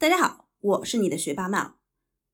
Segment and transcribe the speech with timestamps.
[0.00, 1.74] 大家好，我是你的学霸曼。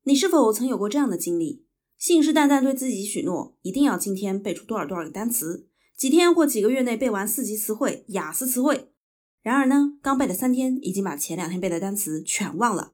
[0.03, 1.65] 你是否曾有过这样的经历？
[1.97, 8.93] 信誓旦旦对自己许诺，一定要今天背出多少多少个单词，几天或几个月内背完四级词汇、雅思词汇。
[9.41, 12.93] 然而呢，刚背了三天，已经把前两天背的单词全忘了。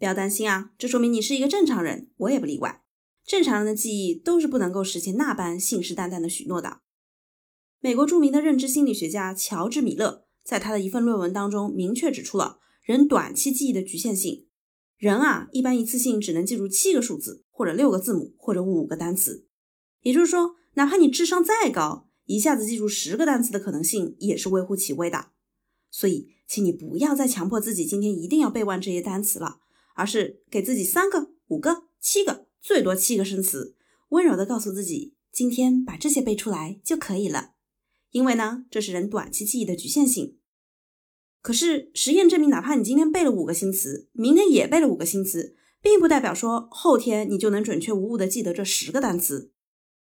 [0.00, 2.82] 不要担心啊，这说明你是一个正常人，我也不例外。
[3.24, 6.80] 正常人的记忆都是不能够实现那般信誓旦旦的许诺的。
[7.78, 14.48] 美国著名的认知心理学家乔治·米勒在他的一份论文当中明确指出了人短期记忆的局限性。
[14.96, 19.46] 人啊，一般一次性只能记住七个数字，或者六个字母，或者五个单词。
[20.02, 25.30] 也就是说，哪怕你智商再高，一下子记住十个单词的可能性也是微乎其微的。
[25.90, 29.60] 所以，请你不要再强迫自己今天一定要背完这些单词了，
[29.94, 33.76] 而是给自己三个、五个、七个，最多七个生词，
[34.08, 37.52] 温柔的告诉自己，今天把这些背出来就可以了。
[38.10, 40.38] 因为呢，这是人短期记忆的局限性。
[41.42, 49.50] 可是实验证明，哪怕你今天背了五个新词，明天也背了五个新词，并不代表说后天你就能准确无误的记得这十个单词。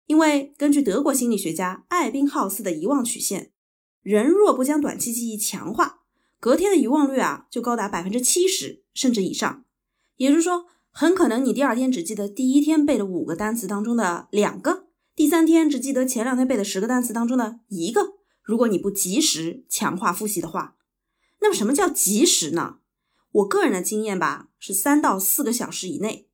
[0.06, 3.52] 因为根据德国心理学家艾宾浩斯的遗忘曲线，
[4.02, 6.00] 人若不将短期记忆强化，
[6.40, 9.64] 隔天的遗忘率啊就高达百分之七十甚至以上。
[10.16, 14.88] 也就是说，很可能你第二天只记得第一天背的五个单词当中的两个。
[15.14, 20.76] 第三天只记得前两天背的十个单词当中的一个，如果你不及时强化复习的话，
[21.40, 22.78] 那么什么叫及时呢？
[23.30, 26.28] 我个人的经验吧，是三到四个小时以内。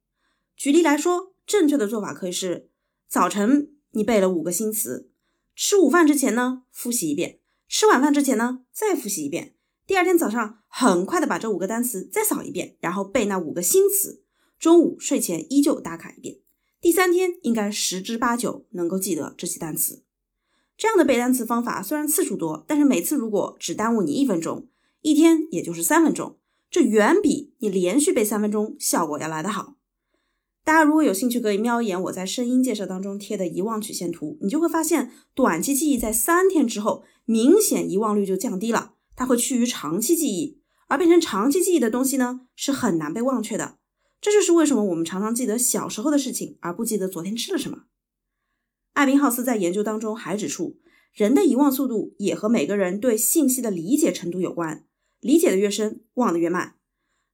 [0.57, 2.71] 举例来说，正确的做法可以是：
[3.09, 5.11] 早晨你背了五个新词，
[5.55, 9.55] 吃午饭之前呢复习一遍，吃晚饭之前呢再复习一遍，
[9.87, 14.23] 第二天早上很快的把这五个单词再扫一遍，然后背那五个新词，
[14.59, 16.39] 中午睡前依旧打卡一遍。
[16.81, 20.03] 第三天应该十之八九能够记得这些单词。
[20.77, 24.69] 这样的背单词方法虽然次数多，但是每次如果只耽误你一分钟，
[25.05, 26.39] 一天也就是三分钟，
[26.71, 29.77] 这远比你连续背三分钟效果要来得好。
[30.65, 43.77] 大家如果有兴趣，可以瞄一眼我在声音介绍当中贴的遗忘曲线图，你就会发现短期记忆在三天之后明显遗忘率就降低了，它会趋于长期记忆，而变成长期记忆的东西呢是很难被忘却的。
[44.23, 47.83] 这就是为什么我们常常记得小时候的事情，而不记得昨天吃了什么。
[48.95, 50.79] 艾宾浩斯在研究当中还指出，
[51.13, 54.87] 人的遗忘速度也和每个人对信息的理解程度有关，
[55.25, 56.75] 理解的越深，忘的越慢。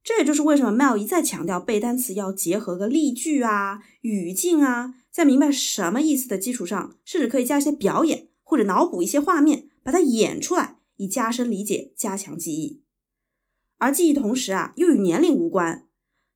[0.04, 12.84] 这也就是为什么 Mel 一再强调背单词要结合个例句啊、语境啊，在明白什么意思的基础上，甚至可以加一些表演或者脑补一些画面，把它演出来，以加深理解、加强记忆。
[13.78, 15.88] 而记忆同时啊，又与年龄无关。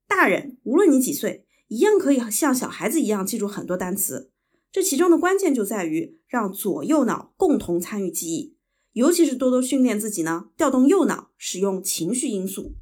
[0.08, 4.32] 大人，无论你几岁，一样可以像小孩子一样记住很多单词。
[4.72, 8.53] 这其中的关键就在于让左右脑共同参与记忆，
[8.94, 12.76] 尤其是多多训练自己呢，调动右脑，使用情绪因素。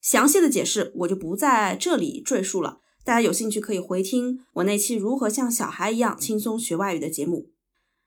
[0.00, 7.52] 详细的解释我就不在这里赘述了，大家有兴趣可以回听我那期如何像小孩一样轻松学外语的节目。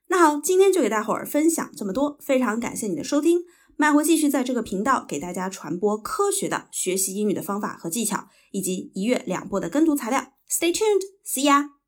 [0.08, 3.42] 那好，今天就给大伙儿分享这么多，非常感谢你的收听。
[3.78, 10.34] 麦会继续在这个频道给大家传播科学的学习英语的方法和技巧，以及一月两播的跟读材料。
[10.50, 11.79] Stay tuned，see ya。